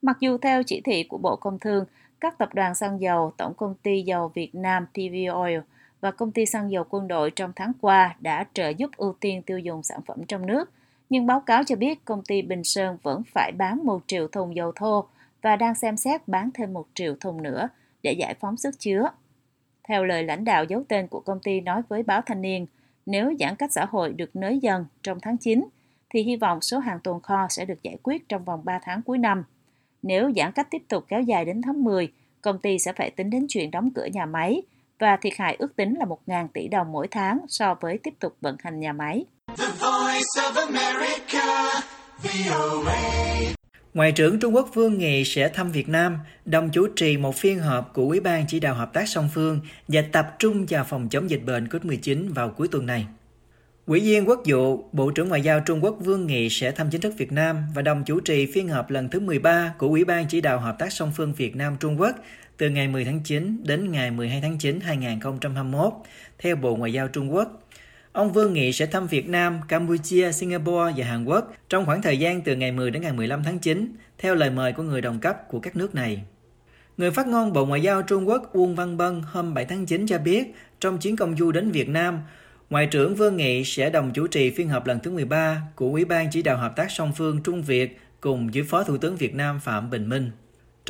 Mặc 0.03 0.17
dù 0.21 0.39
theo 0.39 0.63
chỉ 0.63 0.81
thị 0.81 1.05
của 1.05 1.19
Bộ 1.19 1.37
Công 1.37 1.59
Thương, 1.59 1.85
các 2.21 2.39
tập 2.39 2.55
đoàn 2.55 2.75
xăng 2.75 3.01
dầu, 3.01 3.33
Tổng 3.37 3.55
công 3.55 3.75
ty 3.75 4.03
dầu 4.03 4.29
Việt 4.35 4.55
Nam 4.55 4.87
PV 4.87 5.35
Oil 5.35 5.59
và 6.01 6.11
công 6.11 6.33
ty 6.33 6.47
xăng 6.47 6.71
dầu 6.71 6.85
quân 6.91 7.09
đội 7.09 7.31
trong 7.31 7.53
tháng 7.57 7.73
qua 7.81 8.17
đã 8.21 8.45
trợ 8.55 8.69
giúp 8.69 8.91
ưu 8.97 9.15
tiên 9.21 9.43
tiêu 9.43 9.59
dùng 9.59 9.83
sản 9.83 10.01
phẩm 10.07 10.19
trong 10.29 10.47
nước, 10.47 10.71
nhưng 11.11 11.27
báo 11.27 11.41
cáo 11.41 11.65
cho 11.65 11.77
biết 11.77 12.05
công 12.05 12.23
ty 12.23 12.43
Bình 12.43 12.65
Sơn 12.65 12.99
vẫn 13.03 13.23
phải 13.35 13.53
bán 13.59 13.85
1 13.85 14.01
triệu 14.07 14.29
thùng 14.29 14.57
dầu 14.57 14.73
thô 14.73 15.05
và 15.43 15.57
đang 15.57 15.75
xem 15.75 15.97
xét 15.97 16.29
bán 16.29 16.51
thêm 16.55 16.73
1 16.73 16.87
triệu 16.95 17.15
thùng 17.21 17.43
nữa 17.43 17.69
để 18.03 18.13
giải 18.13 18.35
phóng 18.41 18.57
sức 18.57 18.75
chứa. 18.79 19.11
Theo 19.91 20.05
lời 20.05 20.25
lãnh 20.25 20.45
đạo 20.45 20.65
giấu 20.65 20.85
tên 20.89 21.09
của 21.09 21.21
công 21.21 21.41
ty 21.41 21.61
nói 21.61 21.83
với 21.89 22.03
báo 22.03 22.21
Thanh 22.27 22.43
niên, 22.43 22.67
nếu 23.07 23.33
giãn 23.41 23.57
cách 23.57 23.73
xã 23.73 23.85
hội 23.91 24.13
được 24.13 24.37
nới 24.37 24.59
dần 24.59 24.85
trong 25.03 25.19
tháng 25.23 25.37
9, 25.37 25.65
thì 26.11 26.23
hy 26.23 26.37
vọng 26.37 26.61
số 26.61 26.79
hàng 26.79 27.01
tồn 27.05 27.21
kho 27.23 27.47
sẽ 27.51 27.65
được 27.65 27.83
giải 27.83 27.97
quyết 28.03 28.29
trong 28.29 28.45
vòng 28.45 28.61
3 28.65 28.79
tháng 28.83 29.03
cuối 29.03 29.19
năm. 29.19 29.45
Nếu 30.03 30.33
giãn 30.37 30.53
cách 30.53 30.67
tiếp 30.71 30.83
tục 30.89 31.05
kéo 31.09 31.23
dài 31.23 31.45
đến 31.45 31.63
tháng 31.63 31.85
10, 31.85 32.13
công 32.43 32.59
ty 32.59 32.79
sẽ 32.79 32.93
phải 32.93 33.11
tính 33.11 33.31
đến 33.31 33.47
chuyện 33.49 33.71
đóng 33.71 33.91
cửa 33.95 34.07
nhà 34.13 34.27
máy 34.27 34.63
và 34.99 35.17
thiệt 35.17 35.33
hại 35.39 35.57
ước 35.59 35.77
tính 35.77 35.95
là 35.99 36.05
1.000 36.05 36.49
tỷ 36.55 36.69
đồng 36.69 36.93
mỗi 36.93 37.09
tháng 37.11 37.39
so 37.49 37.75
với 37.81 37.99
tiếp 37.99 38.15
tục 38.19 38.37
vận 38.41 38.57
hành 38.59 38.81
nhà 38.81 38.93
máy. 38.93 39.25
Ngoại 43.95 44.13
trưởng 44.13 44.39
Trung 44.39 44.55
Quốc 44.55 44.71
Vương 44.75 44.99
Nghị 44.99 45.25
sẽ 45.25 45.49
thăm 45.49 45.73
Việt 45.73 45.89
Nam, 45.89 46.19
đồng 46.45 46.71
chủ 46.71 46.87
trì 46.97 47.17
một 47.17 47.37
phiên 47.37 47.59
họp 47.59 47.95
của 47.95 48.03
Ủy 48.03 48.21
ban 48.21 48.45
chỉ 48.49 48.61
đạo 48.61 48.75
hợp 48.75 48.93
tác 48.93 49.09
song 49.09 49.29
phương 49.35 49.61
và 49.89 50.03
tập 50.13 50.37
trung 50.39 50.67
vào 50.69 50.85
phòng 50.85 51.09
chống 51.09 51.31
dịch 51.31 51.45
bệnh 51.45 51.67
COVID-19 51.67 52.35
vào 52.35 52.51
cuối 52.51 52.69
tuần 52.69 52.87
này. 52.87 53.07
quỹ 53.87 54.01
viên 54.01 54.29
Quốc 54.29 54.43
vụ, 54.47 54.89
Bộ 54.93 55.11
trưởng 55.11 55.29
Ngoại 55.29 55.43
giao 55.43 55.61
Trung 55.61 55.85
Quốc 55.85 55.97
Vương 56.01 56.27
Nghị 56.27 56.51
sẽ 56.51 56.71
thăm 56.71 56.91
chính 56.91 57.01
thức 57.01 57.15
Việt 57.19 57.33
Nam 57.33 57.57
và 57.75 57.83
đồng 57.83 58.05
chủ 58.07 58.21
trì 58.21 58.47
phiên 58.47 58.69
họp 58.69 58.91
lần 58.91 59.09
thứ 59.09 59.21
13 59.21 59.75
của 59.79 59.87
Ủy 59.87 60.05
ban 60.05 60.27
chỉ 60.29 60.41
đạo 60.41 60.61
hợp 60.61 60.77
tác 60.79 60.93
song 60.93 61.13
phương 61.17 61.33
Việt 61.33 61.57
Nam 61.57 61.77
Trung 61.81 62.01
Quốc 62.01 62.17
từ 62.57 62.69
ngày 62.71 62.89
10 62.89 63.05
tháng 63.05 63.21
9 63.25 63.63
đến 63.65 63.93
ngày 63.93 64.11
12 64.11 64.41
tháng 64.41 64.59
9 64.59 64.81
2021, 64.81 65.93
theo 66.39 66.57
Bộ 66.57 66.77
Ngoại 66.77 66.93
giao 66.93 67.09
Trung 67.09 67.35
Quốc. 67.35 67.60
Ông 68.13 68.33
Vương 68.33 68.53
Nghị 68.53 68.73
sẽ 68.73 68.87
thăm 68.87 69.07
Việt 69.07 69.29
Nam, 69.29 69.61
Campuchia, 69.69 70.33
Singapore 70.33 70.93
và 70.97 71.07
Hàn 71.07 71.25
Quốc 71.25 71.53
trong 71.69 71.87
khoảng 71.87 72.03
thời 72.03 72.19
gian 72.19 72.43
từ 72.43 72.57
ngày 72.57 72.73
10 72.73 72.91
đến 72.91 73.03
ngày 73.03 73.13
15 73.13 73.43
tháng 73.43 73.59
9, 73.59 73.93
theo 74.19 74.35
lời 74.35 74.51
mời 74.51 74.73
của 74.73 74.83
người 74.83 75.01
đồng 75.01 75.19
cấp 75.19 75.49
của 75.49 75.61
các 75.61 75.77
nước 75.77 75.95
này. 75.95 76.23
Người 76.97 77.11
phát 77.11 77.27
ngôn 77.27 77.53
Bộ 77.53 77.67
Ngoại 77.67 77.83
giao 77.83 78.03
Trung 78.03 78.29
Quốc 78.29 78.53
Uông 78.53 78.75
Văn 78.75 78.97
Bân 78.97 79.23
hôm 79.27 79.55
7 79.55 79.65
tháng 79.65 79.87
9 79.87 80.07
cho 80.07 80.19
biết, 80.19 80.55
trong 80.81 80.99
chuyến 80.99 81.17
công 81.17 81.37
du 81.37 81.53
đến 81.53 81.71
Việt 81.71 81.89
Nam, 81.89 82.21
Ngoại 82.71 82.87
trưởng 82.87 83.15
Vương 83.15 83.37
Nghị 83.37 83.65
sẽ 83.65 83.91
đồng 83.91 84.13
chủ 84.13 84.27
trì 84.27 84.51
phiên 84.51 84.69
họp 84.69 84.87
lần 84.87 85.01
thứ 85.01 85.11
13 85.11 85.63
của 85.75 85.87
Ủy 85.87 86.05
ban 86.05 86.31
chỉ 86.31 86.43
đạo 86.43 86.57
hợp 86.57 86.77
tác 86.77 86.91
song 86.91 87.13
phương 87.17 87.43
Trung 87.43 87.63
Việt 87.63 88.01
cùng 88.21 88.51
với 88.55 88.63
Phó 88.63 88.85
Thủ 88.85 88.97
tướng 88.97 89.17
Việt 89.17 89.35
Nam 89.35 89.61
Phạm 89.61 89.91
Bình 89.91 90.09
Minh. 90.09 90.31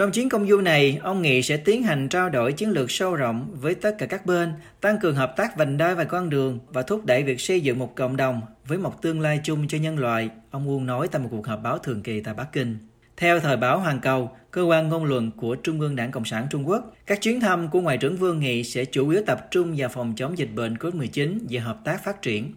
Trong 0.01 0.13
chuyến 0.13 0.29
công 0.29 0.49
du 0.49 0.61
này, 0.61 0.99
ông 1.03 1.23
Nghị 1.23 1.43
sẽ 1.43 1.57
tiến 1.57 1.83
hành 1.83 2.09
trao 2.09 2.31
đổi 2.31 2.53
chiến 2.53 2.71
lược 2.71 2.91
sâu 2.91 3.15
rộng 3.15 3.49
với 3.61 3.75
tất 3.75 3.95
cả 3.99 4.07
các 4.07 4.27
bên, 4.27 4.53
tăng 4.81 4.99
cường 4.99 5.15
hợp 5.15 5.35
tác 5.37 5.57
vành 5.57 5.77
đai 5.77 5.95
và 5.95 6.05
con 6.05 6.31
đường 6.31 6.59
và 6.69 6.83
thúc 6.83 7.07
đẩy 7.07 7.23
việc 7.23 7.41
xây 7.41 7.61
dựng 7.61 7.79
một 7.79 7.97
cộng 7.97 8.17
đồng 8.17 8.41
với 8.67 8.79
một 8.79 9.03
tương 9.03 9.21
lai 9.21 9.41
chung 9.45 9.69
cho 9.69 9.79
nhân 9.79 9.99
loại, 9.99 10.31
ông 10.51 10.69
Uông 10.69 10.87
nói 10.87 11.09
tại 11.09 11.23
một 11.23 11.29
cuộc 11.31 11.47
họp 11.47 11.63
báo 11.63 11.79
thường 11.79 12.03
kỳ 12.03 12.21
tại 12.21 12.35
Bắc 12.35 12.53
Kinh. 12.53 12.79
Theo 13.17 13.41
thời 13.41 13.57
báo 13.57 13.81
Hoàn 13.81 14.01
Cầu, 14.01 14.37
cơ 14.51 14.63
quan 14.63 14.89
ngôn 14.89 15.05
luận 15.05 15.31
của 15.37 15.55
Trung 15.55 15.81
ương 15.81 15.97
Đảng 15.97 16.11
Cộng 16.11 16.25
sản 16.25 16.47
Trung 16.51 16.69
Quốc, 16.69 16.93
các 17.07 17.21
chuyến 17.21 17.41
thăm 17.41 17.69
của 17.69 17.81
Ngoại 17.81 17.99
trưởng 17.99 18.17
Vương 18.17 18.41
Nghị 18.41 18.65
sẽ 18.65 18.85
chủ 18.85 19.09
yếu 19.09 19.23
tập 19.27 19.49
trung 19.51 19.75
vào 19.77 19.89
phòng 19.89 20.13
chống 20.17 20.39
dịch 20.39 20.55
bệnh 20.55 20.75
COVID-19 20.75 21.39
và 21.51 21.63
hợp 21.63 21.81
tác 21.85 22.05
phát 22.05 22.23
triển. 22.23 22.53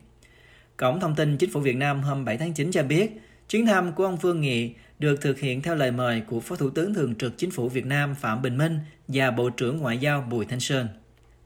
Cổng 0.78 1.00
thông 1.00 1.16
tin 1.16 1.38
Chính 1.38 1.52
phủ 1.52 1.60
Việt 1.60 1.76
Nam 1.76 2.04
hôm 2.04 2.26
7 2.26 2.38
tháng 2.38 2.54
9 2.54 2.72
cho 2.72 2.84
biết, 2.84 3.22
chuyến 3.50 3.66
thăm 3.66 3.94
của 3.94 4.06
ông 4.06 4.18
Vương 4.18 4.42
Nghị 4.42 4.74
được 5.04 5.22
thực 5.22 5.40
hiện 5.40 5.62
theo 5.62 5.76
lời 5.76 5.92
mời 5.92 6.22
của 6.22 6.40
Phó 6.40 6.56
Thủ 6.56 6.70
tướng 6.70 6.94
Thường 6.94 7.16
trực 7.16 7.38
Chính 7.38 7.52
phủ 7.52 7.70
Việt 7.70 7.86
Nam 7.86 8.16
Phạm 8.16 8.42
Bình 8.42 8.58
Minh 8.58 8.80
và 9.08 9.32
Bộ 9.32 9.50
trưởng 9.50 9.78
Ngoại 9.78 9.98
giao 9.98 10.28
Bùi 10.30 10.46
Thanh 10.46 10.60
Sơn. 10.60 10.88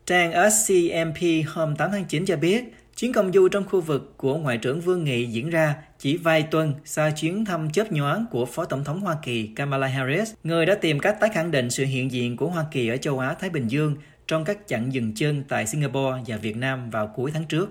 Trang 0.06 0.52
SCMP 0.52 1.18
hôm 1.48 1.76
8 1.76 1.92
tháng 1.92 2.06
9 2.06 2.26
cho 2.26 2.36
biết, 2.36 2.74
chuyến 2.98 3.14
công 3.14 3.34
du 3.34 3.48
trong 3.48 3.64
khu 3.70 3.82
vực 3.82 4.14
của 4.18 4.38
Ngoại 4.38 4.58
trưởng 4.58 4.82
Vương 4.82 5.04
Nghị 5.04 5.26
diễn 5.26 5.50
ra 5.50 5.76
chỉ 6.00 6.18
vài 6.18 6.44
tuần 6.44 6.74
sau 6.86 7.12
chuyến 7.12 7.46
thăm 7.46 7.70
chớp 7.70 7.92
nhoáng 7.92 8.26
của 8.32 8.46
Phó 8.46 8.66
Tổng 8.66 8.84
thống 8.84 9.02
Hoa 9.02 9.16
Kỳ 9.24 9.48
Kamala 9.48 9.88
Harris, 9.88 10.34
người 10.44 10.66
đã 10.66 10.76
tìm 10.76 11.00
cách 11.00 11.18
tái 11.20 11.30
khẳng 11.34 11.52
định 11.52 11.70
sự 11.70 11.86
hiện 11.86 12.12
diện 12.12 12.38
của 12.38 12.48
Hoa 12.48 12.66
Kỳ 12.72 12.88
ở 12.88 12.98
châu 12.98 13.20
Á-Thái 13.20 13.50
Bình 13.50 13.68
Dương 13.68 13.96
trong 14.28 14.46
các 14.46 14.58
chặng 14.68 14.94
dừng 14.94 15.14
chân 15.16 15.44
tại 15.48 15.68
Singapore 15.68 16.22
và 16.28 16.38
Việt 16.38 16.58
Nam 16.58 16.90
vào 16.90 17.08
cuối 17.16 17.32
tháng 17.34 17.46
trước. 17.46 17.70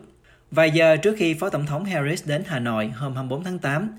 Vài 0.51 0.71
giờ 0.71 0.97
trước 0.97 1.15
khi 1.19 1.35
Phó 1.35 1.51
Tổng 1.51 1.67
thống 1.67 1.85
Harris 1.85 2.29
đến 2.29 2.43
Hà 2.47 2.59
Nội 2.59 2.89
hôm 2.89 3.15
24 3.15 3.45
tháng 3.45 3.59
8, 3.59 3.91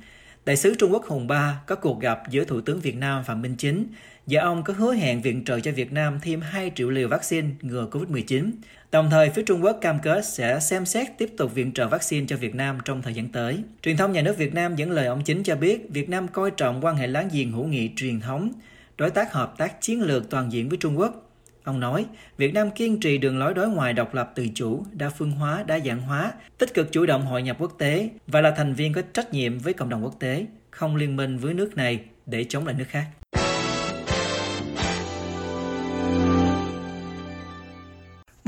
Đại 0.48 0.58
sứ 0.58 0.76
Trung 0.76 0.94
Quốc 0.94 1.06
Hùng 1.06 1.28
Ba 1.28 1.62
có 1.66 1.76
cuộc 1.76 2.02
gặp 2.02 2.22
giữa 2.30 2.44
Thủ 2.44 2.62
tướng 2.62 2.80
Việt 2.80 2.96
Nam 2.96 3.24
Phạm 3.24 3.42
Minh 3.42 3.56
Chính 3.58 3.88
và 4.26 4.42
ông 4.42 4.64
có 4.64 4.74
hứa 4.78 4.94
hẹn 4.94 5.22
viện 5.22 5.46
trợ 5.46 5.60
cho 5.60 5.72
Việt 5.72 5.92
Nam 5.92 6.20
thêm 6.22 6.42
2 6.42 6.72
triệu 6.76 6.90
liều 6.90 7.08
vaccine 7.08 7.48
ngừa 7.62 7.88
COVID-19. 7.92 8.52
Đồng 8.92 9.10
thời, 9.10 9.30
phía 9.30 9.44
Trung 9.44 9.64
Quốc 9.64 9.78
cam 9.82 10.00
kết 10.00 10.26
sẽ 10.26 10.60
xem 10.60 10.86
xét 10.86 11.08
tiếp 11.18 11.30
tục 11.38 11.54
viện 11.56 11.74
trợ 11.74 11.88
vaccine 11.88 12.26
cho 12.28 12.38
Việt 12.38 12.56
Nam 12.56 12.78
trong 12.86 13.02
thời 13.02 13.14
gian 13.14 13.28
tới. 13.28 13.58
Truyền 13.82 13.98
thông 13.98 14.12
nhà 14.12 14.22
nước 14.22 14.38
Việt 14.38 14.54
Nam 14.54 14.76
dẫn 14.76 14.92
lời 14.92 15.06
ông 15.06 15.24
Chính 15.24 15.44
cho 15.44 15.56
biết 15.56 15.90
Việt 15.90 16.10
Nam 16.10 16.28
coi 16.28 16.52
trọng 16.52 16.86
quan 16.86 16.96
hệ 16.96 17.08
láng 17.08 17.30
giềng 17.32 17.52
hữu 17.52 17.66
nghị 17.66 17.92
truyền 17.96 18.20
thống, 18.20 18.52
đối 18.98 19.10
tác 19.10 19.34
hợp 19.34 19.58
tác 19.58 19.82
chiến 19.82 20.02
lược 20.02 20.30
toàn 20.30 20.52
diện 20.52 20.70
với 20.70 20.78
Trung 20.78 21.00
Quốc. 21.00 21.27
Ông 21.68 21.80
nói, 21.80 22.06
Việt 22.38 22.54
Nam 22.54 22.72
kiên 22.72 23.00
trì 23.00 23.18
đường 23.18 23.40
lối 23.40 23.54
đối 23.54 23.70
ngoại 23.70 23.94
độc 23.94 24.14
lập 24.14 24.32
tự 24.36 24.48
chủ, 24.56 24.84
đa 24.92 25.10
phương 25.10 25.32
hóa, 25.32 25.64
đa 25.68 25.80
dạng 25.80 26.02
hóa, 26.02 26.34
tích 26.58 26.74
cực 26.74 26.92
chủ 26.92 27.06
động 27.06 27.26
hội 27.26 27.44
nhập 27.44 27.58
quốc 27.60 27.72
tế 27.78 28.10
và 28.28 28.42
là 28.42 28.52
thành 28.52 28.74
viên 28.74 28.94
có 28.94 29.02
trách 29.14 29.34
nhiệm 29.34 29.60
với 29.60 29.74
cộng 29.74 29.90
đồng 29.90 30.04
quốc 30.04 30.16
tế, 30.20 30.46
không 30.72 30.96
liên 30.96 31.16
minh 31.16 31.38
với 31.38 31.54
nước 31.54 31.78
này 31.78 32.00
để 32.26 32.44
chống 32.50 32.66
lại 32.66 32.76
nước 32.78 32.86
khác. 32.88 33.06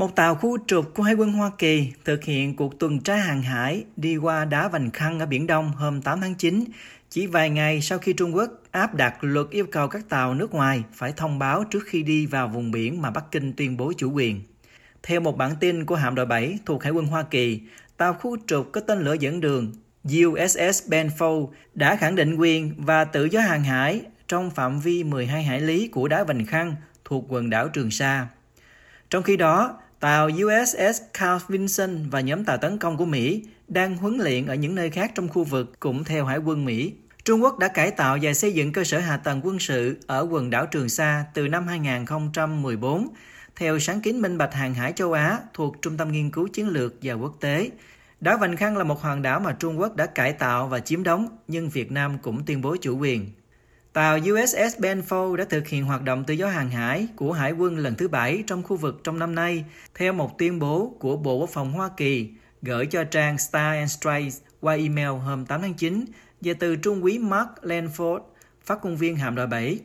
Một 0.00 0.16
tàu 0.16 0.34
khu 0.34 0.58
trục 0.66 0.94
của 0.94 1.02
Hải 1.02 1.14
quân 1.14 1.32
Hoa 1.32 1.50
Kỳ 1.58 1.92
thực 2.04 2.24
hiện 2.24 2.56
cuộc 2.56 2.78
tuần 2.78 3.00
tra 3.00 3.16
hàng 3.16 3.42
hải 3.42 3.84
đi 3.96 4.16
qua 4.16 4.44
đá 4.44 4.68
Vành 4.68 4.90
Khăn 4.90 5.18
ở 5.20 5.26
Biển 5.26 5.46
Đông 5.46 5.72
hôm 5.72 6.02
8 6.02 6.20
tháng 6.20 6.34
9, 6.34 6.64
chỉ 7.10 7.26
vài 7.26 7.50
ngày 7.50 7.80
sau 7.80 7.98
khi 7.98 8.12
Trung 8.12 8.36
Quốc 8.36 8.50
áp 8.70 8.94
đặt 8.94 9.14
luật 9.20 9.46
yêu 9.50 9.66
cầu 9.72 9.88
các 9.88 10.08
tàu 10.08 10.34
nước 10.34 10.54
ngoài 10.54 10.82
phải 10.92 11.12
thông 11.16 11.38
báo 11.38 11.64
trước 11.64 11.82
khi 11.86 12.02
đi 12.02 12.26
vào 12.26 12.48
vùng 12.48 12.70
biển 12.70 13.02
mà 13.02 13.10
Bắc 13.10 13.24
Kinh 13.30 13.52
tuyên 13.52 13.76
bố 13.76 13.92
chủ 13.96 14.12
quyền. 14.12 14.42
Theo 15.02 15.20
một 15.20 15.36
bản 15.36 15.52
tin 15.60 15.84
của 15.84 15.94
hạm 15.94 16.14
đội 16.14 16.26
7 16.26 16.58
thuộc 16.66 16.82
Hải 16.82 16.92
quân 16.92 17.06
Hoa 17.06 17.22
Kỳ, 17.22 17.60
tàu 17.96 18.14
khu 18.14 18.36
trục 18.46 18.72
có 18.72 18.80
tên 18.80 19.00
lửa 19.00 19.14
dẫn 19.20 19.40
đường 19.40 19.72
USS 20.04 20.88
Benfold 20.88 21.48
đã 21.74 21.96
khẳng 21.96 22.14
định 22.14 22.34
quyền 22.34 22.74
và 22.76 23.04
tự 23.04 23.24
do 23.24 23.40
hàng 23.40 23.64
hải 23.64 24.02
trong 24.28 24.50
phạm 24.50 24.80
vi 24.80 25.04
12 25.04 25.42
hải 25.42 25.60
lý 25.60 25.88
của 25.88 26.08
đá 26.08 26.24
Vành 26.24 26.46
Khăn 26.46 26.74
thuộc 27.04 27.24
quần 27.28 27.50
đảo 27.50 27.68
Trường 27.68 27.90
Sa. 27.90 28.26
Trong 29.10 29.22
khi 29.22 29.36
đó, 29.36 29.76
tàu 30.00 30.26
USS 30.26 31.02
Carl 31.12 31.44
Vinson 31.48 32.10
và 32.10 32.20
nhóm 32.20 32.44
tàu 32.44 32.56
tấn 32.56 32.78
công 32.78 32.96
của 32.96 33.04
Mỹ 33.04 33.44
đang 33.68 33.96
huấn 33.96 34.18
luyện 34.18 34.46
ở 34.46 34.54
những 34.54 34.74
nơi 34.74 34.90
khác 34.90 35.12
trong 35.14 35.28
khu 35.28 35.44
vực 35.44 35.80
cũng 35.80 36.04
theo 36.04 36.24
Hải 36.24 36.38
quân 36.38 36.64
Mỹ. 36.64 36.92
Trung 37.24 37.42
Quốc 37.42 37.58
đã 37.58 37.68
cải 37.68 37.90
tạo 37.90 38.18
và 38.22 38.32
xây 38.32 38.52
dựng 38.52 38.72
cơ 38.72 38.84
sở 38.84 38.98
hạ 38.98 39.16
tầng 39.16 39.40
quân 39.44 39.58
sự 39.58 39.96
ở 40.06 40.26
quần 40.30 40.50
đảo 40.50 40.66
Trường 40.66 40.88
Sa 40.88 41.24
từ 41.34 41.48
năm 41.48 41.66
2014 41.66 43.08
theo 43.56 43.78
sáng 43.78 44.00
kiến 44.00 44.22
minh 44.22 44.38
bạch 44.38 44.54
hàng 44.54 44.74
hải 44.74 44.92
châu 44.92 45.12
Á 45.12 45.38
thuộc 45.54 45.82
Trung 45.82 45.96
tâm 45.96 46.12
Nghiên 46.12 46.30
cứu 46.30 46.48
Chiến 46.48 46.68
lược 46.68 46.94
và 47.02 47.14
Quốc 47.14 47.36
tế. 47.40 47.70
Đảo 48.20 48.38
Vành 48.38 48.56
Khăn 48.56 48.76
là 48.76 48.84
một 48.84 49.02
hòn 49.02 49.22
đảo 49.22 49.40
mà 49.40 49.52
Trung 49.52 49.80
Quốc 49.80 49.96
đã 49.96 50.06
cải 50.06 50.32
tạo 50.32 50.68
và 50.68 50.80
chiếm 50.80 51.02
đóng, 51.02 51.28
nhưng 51.48 51.68
Việt 51.68 51.92
Nam 51.92 52.18
cũng 52.22 52.42
tuyên 52.46 52.60
bố 52.60 52.76
chủ 52.80 52.98
quyền. 52.98 53.30
Tàu 53.92 54.18
USS 54.18 54.78
Benfold 54.78 55.36
đã 55.36 55.44
thực 55.44 55.68
hiện 55.68 55.84
hoạt 55.84 56.02
động 56.02 56.24
tự 56.24 56.34
do 56.34 56.48
hàng 56.48 56.70
hải 56.70 57.08
của 57.16 57.32
Hải 57.32 57.52
quân 57.52 57.78
lần 57.78 57.94
thứ 57.94 58.08
bảy 58.08 58.44
trong 58.46 58.62
khu 58.62 58.76
vực 58.76 59.00
trong 59.04 59.18
năm 59.18 59.34
nay, 59.34 59.64
theo 59.94 60.12
một 60.12 60.38
tuyên 60.38 60.58
bố 60.58 60.96
của 60.98 61.16
Bộ 61.16 61.38
Quốc 61.38 61.50
phòng 61.52 61.72
Hoa 61.72 61.90
Kỳ 61.96 62.30
gửi 62.62 62.86
cho 62.86 63.04
trang 63.04 63.38
Star 63.38 63.76
and 63.76 63.90
Stripes 63.92 64.38
qua 64.60 64.74
email 64.74 65.08
hôm 65.08 65.46
8 65.46 65.62
tháng 65.62 65.74
9 65.74 66.04
về 66.40 66.54
từ 66.54 66.76
Trung 66.76 67.02
úy 67.02 67.18
Mark 67.18 67.48
Lanford, 67.62 68.20
phát 68.64 68.84
ngôn 68.84 68.96
viên 68.96 69.16
hạm 69.16 69.34
đội 69.34 69.46
7. 69.46 69.78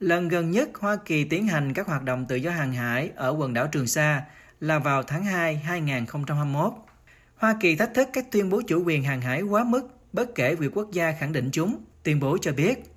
Lần 0.00 0.28
gần 0.28 0.50
nhất 0.50 0.68
Hoa 0.74 0.96
Kỳ 0.96 1.24
tiến 1.24 1.46
hành 1.46 1.72
các 1.72 1.86
hoạt 1.86 2.02
động 2.02 2.26
tự 2.28 2.36
do 2.36 2.50
hàng 2.50 2.72
hải 2.72 3.10
ở 3.16 3.36
quần 3.38 3.54
đảo 3.54 3.66
Trường 3.72 3.86
Sa 3.86 4.22
là 4.60 4.78
vào 4.78 5.02
tháng 5.02 5.24
2 5.24 5.56
2021. 5.56 6.72
Hoa 7.36 7.56
Kỳ 7.60 7.76
thách 7.76 7.94
thức 7.94 8.08
các 8.12 8.26
tuyên 8.30 8.50
bố 8.50 8.62
chủ 8.66 8.82
quyền 8.86 9.04
hàng 9.04 9.20
hải 9.20 9.42
quá 9.42 9.64
mức 9.64 9.88
bất 10.12 10.34
kể 10.34 10.54
việc 10.54 10.76
quốc 10.76 10.92
gia 10.92 11.12
khẳng 11.12 11.32
định 11.32 11.50
chúng. 11.52 11.84
Tuyên 12.02 12.20
bố 12.20 12.38
cho 12.40 12.52
biết, 12.52 12.89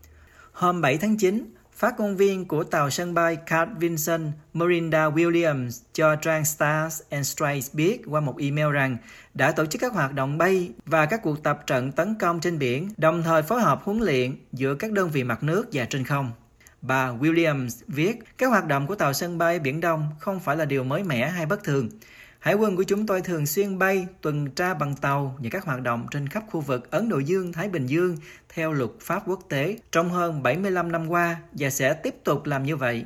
hôm 0.54 0.82
7 0.82 0.98
tháng 0.98 1.18
9, 1.18 1.54
phát 1.72 2.00
ngôn 2.00 2.18
viên 2.18 2.48
của 2.48 2.64
tàu 2.64 2.90
sân 2.90 3.14
bay 3.14 3.36
Carl 3.36 3.72
Vinson 3.80 4.32
Marinda 4.54 5.10
Williams 5.10 5.82
cho 5.94 6.16
trang 6.16 6.46
Stars 6.46 7.02
and 7.10 7.28
Stripes 7.28 7.76
biết 7.76 8.02
qua 8.08 8.22
một 8.22 8.36
email 8.38 8.72
rằng 8.72 8.98
đã 9.34 9.52
tổ 9.52 9.66
chức 9.66 9.82
các 9.82 9.94
hoạt 9.94 10.14
động 10.14 10.38
bay 10.38 10.72
và 10.86 11.06
các 11.06 11.22
cuộc 11.24 11.44
tập 11.44 11.64
trận 11.68 11.92
tấn 11.92 12.16
công 12.20 12.40
trên 12.40 12.60
biển, 12.60 12.90
đồng 12.98 13.24
thời 13.24 13.44
phối 13.44 13.62
hợp 13.62 13.82
huấn 13.84 14.00
luyện 14.00 14.36
giữa 14.52 14.76
các 14.76 14.92
đơn 14.92 15.10
vị 15.10 15.24
mặt 15.24 15.44
nước 15.44 15.66
và 15.74 15.86
trên 15.86 16.04
không. 16.04 16.32
Bà 16.82 17.12
Williams 17.12 17.84
viết, 17.88 18.20
các 18.38 18.50
hoạt 18.50 18.68
động 18.68 18.88
của 18.88 18.96
tàu 18.96 19.14
sân 19.14 19.38
bay 19.38 19.60
Biển 19.60 19.82
Đông 19.82 20.08
không 20.20 20.40
phải 20.40 20.58
là 20.58 20.66
điều 20.66 20.84
mới 20.84 21.04
mẻ 21.04 21.30
hay 21.30 21.46
bất 21.46 21.64
thường. 21.64 21.90
Hải 22.44 22.54
quân 22.54 22.76
của 22.76 22.84
chúng 22.84 23.06
tôi 23.06 23.22
thường 23.22 23.46
xuyên 23.46 23.80
bay, 23.80 24.08
tuần 24.22 24.52
tra 24.52 24.74
bằng 24.74 24.96
tàu 24.96 25.38
và 25.40 25.50
các 25.52 25.66
hoạt 25.66 25.82
động 25.82 26.08
trên 26.12 26.30
khắp 26.30 26.44
khu 26.52 26.62
vực 26.62 26.92
Ấn 26.92 27.10
Độ 27.10 27.20
Dương-Thái 27.20 27.70
Bình 27.70 27.86
Dương 27.86 28.18
theo 28.54 28.74
luật 28.74 28.90
pháp 29.00 29.24
quốc 29.26 29.40
tế 29.50 29.78
trong 29.92 30.10
hơn 30.10 30.44
75 30.44 30.92
năm 30.92 31.08
qua 31.08 31.38
và 31.52 31.70
sẽ 31.70 31.94
tiếp 31.94 32.16
tục 32.24 32.46
làm 32.46 32.64
như 32.64 32.76
vậy. 32.76 33.06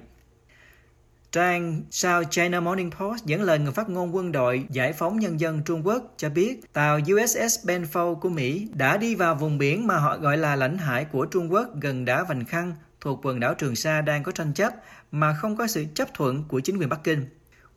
Trang 1.32 1.82
South 1.92 2.28
China 2.30 2.60
Morning 2.60 2.92
Post 2.92 3.26
dẫn 3.26 3.42
lời 3.42 3.60
người 3.60 3.72
phát 3.72 3.90
ngôn 3.90 4.16
quân 4.16 4.32
đội 4.32 4.66
Giải 4.70 4.94
phóng 4.94 5.20
Nhân 5.20 5.40
dân 5.40 5.62
Trung 5.66 5.88
Quốc 5.88 6.14
cho 6.18 6.30
biết 6.30 6.74
tàu 6.74 7.00
USS 7.00 7.66
Benfold 7.66 8.16
của 8.16 8.30
Mỹ 8.30 8.68
đã 8.74 8.98
đi 8.98 9.16
vào 9.16 9.36
vùng 9.36 9.58
biển 9.58 9.88
mà 9.88 9.98
họ 9.98 10.18
gọi 10.18 10.38
là 10.38 10.56
lãnh 10.56 10.78
hải 10.78 11.06
của 11.06 11.26
Trung 11.26 11.52
Quốc 11.52 11.68
gần 11.82 12.06
đá 12.06 12.24
Vành 12.24 12.46
Khăn 12.46 12.74
thuộc 13.02 13.26
quần 13.26 13.40
đảo 13.40 13.54
Trường 13.54 13.76
Sa 13.76 14.02
đang 14.02 14.24
có 14.24 14.32
tranh 14.32 14.54
chấp 14.54 14.74
mà 15.12 15.34
không 15.34 15.58
có 15.58 15.68
sự 15.68 15.86
chấp 15.94 16.14
thuận 16.14 16.44
của 16.48 16.60
chính 16.60 16.78
quyền 16.78 16.90
Bắc 16.90 17.04
Kinh. 17.04 17.26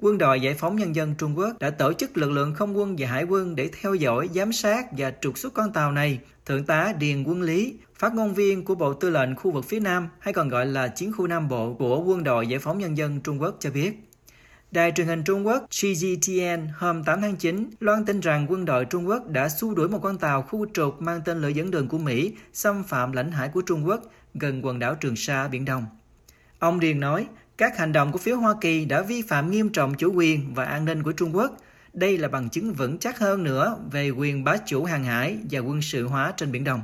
Quân 0.02 0.19
đội 0.19 0.40
Giải 0.40 0.54
phóng 0.54 0.76
Nhân 0.76 0.95
dân 0.95 1.14
Trung 1.19 1.38
Quốc 1.38 1.59
đã 1.59 1.71
tổ 1.71 1.92
chức 1.92 2.16
lực 2.16 2.30
lượng 2.30 2.54
không 2.54 2.76
quân 2.76 2.97
và 2.99 3.09
hải 3.09 3.25
quân 3.25 3.57
để 3.57 3.71
theo 3.80 3.95
dõi, 3.95 4.28
giám 4.35 4.52
sát 4.52 4.87
và 4.99 5.12
trục 5.21 5.38
xuất 5.38 5.54
con 5.54 5.73
tàu 5.73 5.92
này. 5.92 6.19
Thượng 6.47 6.64
tá 6.64 6.92
Điền 6.99 7.23
Quân 7.23 7.42
Lý, 7.42 7.75
phát 7.99 8.14
ngôn 8.14 8.35
viên 8.35 8.64
của 8.64 8.75
Bộ 8.75 8.92
Tư 8.92 9.11
lệnh 9.11 9.37
khu 9.37 9.50
vực 9.50 9.64
phía 9.64 9.80
Nam 9.80 10.09
hay 10.19 10.35
còn 10.35 10.49
gọi 10.49 10.66
là 10.66 10.88
Chiến 10.88 11.12
khu 11.12 11.26
Nam 11.26 11.49
Bộ 11.49 11.75
của 11.75 12.04
Quân 12.04 12.25
đội 12.25 12.47
Giải 12.47 12.59
phóng 12.59 12.78
Nhân 12.78 12.97
dân 12.97 13.21
Trung 13.21 13.40
Quốc 13.40 13.57
cho 13.61 13.71
biết. 13.71 13.92
Đài 14.71 14.92
truyền 14.92 15.07
hình 15.07 15.23
Trung 15.25 15.47
Quốc 15.47 15.66
CGTN 15.71 16.69
hôm 16.75 17.04
8 17.04 17.21
tháng 17.21 17.37
9 17.37 17.71
loan 17.80 18.04
tin 18.04 18.21
rằng 18.21 18.47
quân 18.49 18.64
đội 18.64 18.85
Trung 18.85 19.09
Quốc 19.09 19.28
đã 19.28 19.49
xua 19.49 19.75
đuổi 19.75 19.88
một 19.88 20.00
con 20.02 20.19
tàu 20.19 20.42
khu 20.42 20.66
trục 20.75 21.02
mang 21.02 21.21
tên 21.25 21.40
lửa 21.40 21.49
dẫn 21.49 21.71
đường 21.71 21.88
của 21.88 21.99
Mỹ 21.99 22.35
xâm 22.52 22.85
phạm 22.85 23.12
lãnh 23.12 23.33
hải 23.33 23.49
của 23.49 23.62
Trung 23.62 23.87
Quốc 23.87 24.00
gần 24.35 24.64
quần 24.64 24.78
đảo 24.78 24.95
Trường 24.95 25.16
Sa, 25.16 25.49
Biển 25.49 25.64
Đông. 25.64 25.85
Ông 26.59 26.80
Điền 26.80 27.00
nói, 27.00 27.26
các 27.61 27.79
hành 27.79 27.93
động 27.93 28.12
của 28.12 28.19
phía 28.19 28.33
Hoa 28.33 28.55
Kỳ 28.61 28.85
đã 28.85 29.02
vi 29.02 29.23
phạm 29.23 29.50
nghiêm 29.50 29.69
trọng 29.69 29.95
chủ 29.95 30.12
quyền 30.14 30.55
và 30.55 30.64
an 30.64 30.85
ninh 30.85 31.02
của 31.02 31.12
Trung 31.12 31.37
Quốc. 31.37 31.57
Đây 31.93 32.19
là 32.19 32.29
bằng 32.29 32.49
chứng 32.49 32.73
vững 32.73 32.99
chắc 32.99 33.19
hơn 33.19 33.45
nữa 33.45 33.76
về 33.90 34.11
quyền 34.11 34.45
bá 34.45 34.57
chủ 34.57 34.85
hàng 34.85 35.05
hải 35.05 35.38
và 35.50 35.59
quân 35.61 35.83
sự 35.83 36.07
hóa 36.07 36.33
trên 36.37 36.52
Biển 36.52 36.64
Đông. 36.64 36.81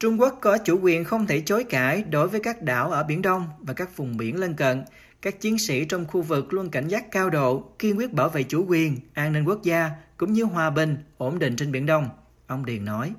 Trung 0.00 0.20
Quốc 0.20 0.38
có 0.40 0.58
chủ 0.58 0.78
quyền 0.82 1.04
không 1.04 1.26
thể 1.26 1.40
chối 1.40 1.64
cãi 1.64 2.04
đối 2.10 2.28
với 2.28 2.40
các 2.40 2.62
đảo 2.62 2.90
ở 2.90 3.02
Biển 3.02 3.22
Đông 3.22 3.48
và 3.58 3.74
các 3.74 3.96
vùng 3.96 4.16
biển 4.16 4.40
lân 4.40 4.54
cận. 4.54 4.84
Các 5.22 5.40
chiến 5.40 5.58
sĩ 5.58 5.84
trong 5.84 6.06
khu 6.06 6.22
vực 6.22 6.52
luôn 6.52 6.70
cảnh 6.70 6.88
giác 6.88 7.10
cao 7.10 7.30
độ, 7.30 7.60
kiên 7.78 7.98
quyết 7.98 8.12
bảo 8.12 8.28
vệ 8.28 8.42
chủ 8.42 8.64
quyền, 8.68 8.96
an 9.14 9.32
ninh 9.32 9.44
quốc 9.44 9.62
gia 9.62 9.90
cũng 10.16 10.32
như 10.32 10.44
hòa 10.44 10.70
bình, 10.70 10.96
ổn 11.18 11.38
định 11.38 11.56
trên 11.56 11.72
Biển 11.72 11.86
Đông, 11.86 12.08
ông 12.46 12.66
Điền 12.66 12.84
nói. 12.84 13.12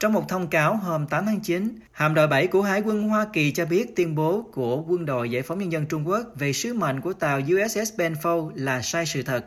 Trong 0.00 0.12
một 0.12 0.28
thông 0.28 0.48
cáo 0.48 0.76
hôm 0.76 1.06
8 1.06 1.26
tháng 1.26 1.40
9, 1.40 1.78
hạm 1.92 2.14
đội 2.14 2.26
7 2.28 2.46
của 2.46 2.62
Hải 2.62 2.80
quân 2.80 3.08
Hoa 3.08 3.26
Kỳ 3.32 3.52
cho 3.52 3.66
biết 3.66 3.96
tuyên 3.96 4.14
bố 4.14 4.42
của 4.52 4.82
Quân 4.82 5.06
đội 5.06 5.30
Giải 5.30 5.42
phóng 5.42 5.58
Nhân 5.58 5.72
dân 5.72 5.86
Trung 5.86 6.08
Quốc 6.08 6.22
về 6.34 6.52
sứ 6.52 6.74
mệnh 6.74 7.00
của 7.00 7.12
tàu 7.12 7.40
USS 7.40 8.00
Benfold 8.00 8.50
là 8.54 8.82
sai 8.82 9.06
sự 9.06 9.22
thật. 9.22 9.46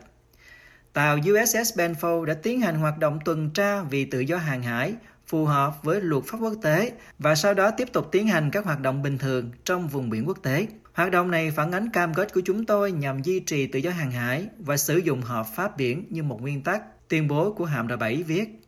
Tàu 0.94 1.18
USS 1.18 1.80
Benfold 1.80 2.26
đã 2.26 2.34
tiến 2.34 2.62
hành 2.62 2.76
hoạt 2.76 2.98
động 2.98 3.20
tuần 3.26 3.50
tra 3.50 3.82
vì 3.82 4.06
tự 4.06 4.20
do 4.20 4.38
hàng 4.38 4.64
hải 4.64 4.94
phù 5.28 5.46
hợp 5.46 5.84
với 5.84 6.02
luật 6.02 6.24
pháp 6.24 6.38
quốc 6.42 6.54
tế 6.62 6.92
và 7.20 7.36
sau 7.36 7.54
đó 7.54 7.72
tiếp 7.72 7.88
tục 7.94 8.10
tiến 8.12 8.28
hành 8.28 8.52
các 8.52 8.66
hoạt 8.66 8.82
động 8.82 9.02
bình 9.02 9.18
thường 9.18 9.52
trong 9.66 9.88
vùng 9.88 10.10
biển 10.10 10.28
quốc 10.28 10.38
tế. 10.44 10.68
Hoạt 10.94 11.12
động 11.12 11.32
này 11.32 11.52
phản 11.52 11.72
ánh 11.72 11.90
cam 11.90 12.14
kết 12.14 12.34
của 12.34 12.42
chúng 12.46 12.66
tôi 12.66 12.92
nhằm 12.92 13.22
duy 13.22 13.40
trì 13.40 13.68
tự 13.68 13.80
do 13.80 13.92
hàng 13.92 14.12
hải 14.12 14.48
và 14.60 14.78
sử 14.78 14.98
dụng 14.98 15.22
hợp 15.22 15.46
pháp 15.56 15.78
biển 15.78 16.06
như 16.10 16.24
một 16.24 16.42
nguyên 16.42 16.62
tắc, 16.62 16.82
tuyên 17.08 17.28
bố 17.28 17.54
của 17.54 17.66
hạm 17.66 17.88
đội 17.88 17.98
7 17.98 18.24
viết. 18.24 18.67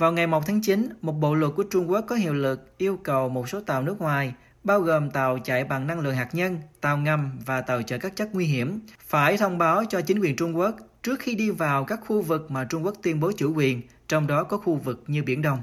Vào 0.00 0.12
ngày 0.12 0.26
1 0.26 0.46
tháng 0.46 0.60
9, 0.60 0.88
một 1.02 1.12
bộ 1.12 1.34
luật 1.34 1.52
của 1.56 1.62
Trung 1.62 1.90
Quốc 1.90 2.04
có 2.08 2.16
hiệu 2.16 2.34
lực 2.34 2.78
yêu 2.78 2.96
cầu 2.96 3.28
một 3.28 3.48
số 3.48 3.60
tàu 3.60 3.82
nước 3.82 4.00
ngoài, 4.00 4.34
bao 4.64 4.80
gồm 4.80 5.10
tàu 5.10 5.38
chạy 5.38 5.64
bằng 5.64 5.86
năng 5.86 6.00
lượng 6.00 6.14
hạt 6.14 6.28
nhân, 6.32 6.58
tàu 6.80 6.98
ngầm 6.98 7.38
và 7.46 7.60
tàu 7.60 7.82
chở 7.82 7.98
các 7.98 8.16
chất 8.16 8.34
nguy 8.34 8.46
hiểm, 8.46 8.80
phải 9.06 9.36
thông 9.36 9.58
báo 9.58 9.84
cho 9.88 10.00
chính 10.00 10.18
quyền 10.20 10.36
Trung 10.36 10.58
Quốc 10.58 10.76
trước 11.02 11.20
khi 11.20 11.34
đi 11.34 11.50
vào 11.50 11.84
các 11.84 12.00
khu 12.06 12.22
vực 12.22 12.50
mà 12.50 12.64
Trung 12.64 12.84
Quốc 12.84 12.94
tuyên 13.02 13.20
bố 13.20 13.32
chủ 13.36 13.52
quyền, 13.54 13.82
trong 14.08 14.26
đó 14.26 14.44
có 14.44 14.56
khu 14.56 14.74
vực 14.74 15.04
như 15.06 15.22
Biển 15.22 15.42
Đông. 15.42 15.58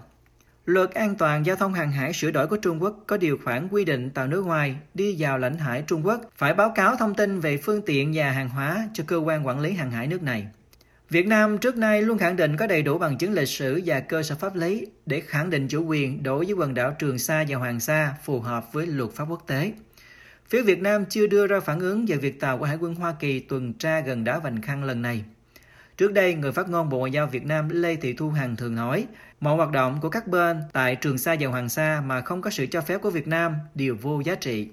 Luật 0.65 0.91
an 0.91 1.15
toàn 1.15 1.45
giao 1.45 1.55
thông 1.55 1.73
hàng 1.73 1.91
hải 1.91 2.13
sửa 2.13 2.31
đổi 2.31 2.47
của 2.47 2.57
Trung 2.57 2.83
Quốc 2.83 3.03
có 3.07 3.17
điều 3.17 3.37
khoản 3.43 3.67
quy 3.67 3.85
định 3.85 4.09
tàu 4.09 4.27
nước 4.27 4.45
ngoài 4.45 4.75
đi 4.93 5.15
vào 5.19 5.37
lãnh 5.37 5.57
hải 5.57 5.81
Trung 5.87 6.05
Quốc 6.05 6.21
phải 6.35 6.53
báo 6.53 6.71
cáo 6.75 6.95
thông 6.95 7.15
tin 7.15 7.39
về 7.39 7.57
phương 7.57 7.81
tiện 7.85 8.11
và 8.15 8.31
hàng 8.31 8.49
hóa 8.49 8.89
cho 8.93 9.03
cơ 9.07 9.17
quan 9.17 9.47
quản 9.47 9.59
lý 9.59 9.71
hàng 9.71 9.91
hải 9.91 10.07
nước 10.07 10.23
này. 10.23 10.47
Việt 11.09 11.27
Nam 11.27 11.57
trước 11.57 11.77
nay 11.77 12.01
luôn 12.01 12.17
khẳng 12.17 12.35
định 12.35 12.57
có 12.57 12.67
đầy 12.67 12.81
đủ 12.81 12.97
bằng 12.97 13.17
chứng 13.17 13.33
lịch 13.33 13.49
sử 13.49 13.81
và 13.85 13.99
cơ 13.99 14.23
sở 14.23 14.35
pháp 14.35 14.55
lý 14.55 14.87
để 15.05 15.19
khẳng 15.19 15.49
định 15.49 15.67
chủ 15.67 15.83
quyền 15.85 16.23
đối 16.23 16.45
với 16.45 16.53
quần 16.53 16.73
đảo 16.73 16.95
Trường 16.99 17.19
Sa 17.19 17.45
và 17.47 17.57
Hoàng 17.57 17.79
Sa 17.79 18.13
phù 18.23 18.39
hợp 18.39 18.73
với 18.73 18.87
luật 18.87 19.11
pháp 19.11 19.25
quốc 19.29 19.43
tế. 19.47 19.71
Phía 20.49 20.61
Việt 20.61 20.81
Nam 20.81 21.05
chưa 21.05 21.27
đưa 21.27 21.47
ra 21.47 21.59
phản 21.59 21.79
ứng 21.79 22.05
về 22.05 22.15
việc 22.15 22.39
tàu 22.39 22.57
của 22.57 22.65
Hải 22.65 22.77
quân 22.77 22.95
Hoa 22.95 23.13
Kỳ 23.19 23.39
tuần 23.39 23.73
tra 23.73 23.99
gần 23.99 24.23
đá 24.23 24.39
Vành 24.39 24.61
Khăn 24.61 24.83
lần 24.83 25.01
này. 25.01 25.23
Trước 25.97 26.13
đây, 26.13 26.33
người 26.33 26.51
phát 26.51 26.69
ngôn 26.69 26.89
Bộ 26.89 26.97
Ngoại 26.99 27.11
giao 27.11 27.27
Việt 27.27 27.45
Nam 27.45 27.69
Lê 27.69 27.95
Thị 27.95 28.13
Thu 28.13 28.29
Hằng 28.29 28.55
thường 28.55 28.75
nói, 28.75 29.05
mọi 29.39 29.55
hoạt 29.55 29.71
động 29.71 29.99
của 30.01 30.09
các 30.09 30.27
bên 30.27 30.61
tại 30.73 30.95
Trường 30.95 31.17
Sa 31.17 31.35
và 31.39 31.47
Hoàng 31.47 31.69
Sa 31.69 32.01
mà 32.05 32.21
không 32.21 32.41
có 32.41 32.49
sự 32.49 32.65
cho 32.65 32.81
phép 32.81 33.01
của 33.01 33.09
Việt 33.09 33.27
Nam 33.27 33.55
đều 33.75 33.95
vô 34.01 34.21
giá 34.25 34.35
trị. 34.35 34.65